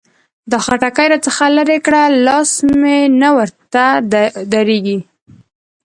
[0.51, 2.51] دا خټکي را څخه لري کړه؛ لاس
[2.81, 3.83] مې نه ورته
[4.53, 4.97] درېږي.